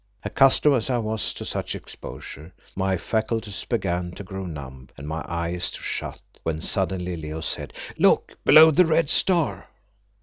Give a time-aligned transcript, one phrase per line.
[0.23, 5.23] Accustomed as I was to such exposure, my faculties began to grow numb and my
[5.27, 9.69] eyes to shut, when suddenly Leo said "Look, below the red star!"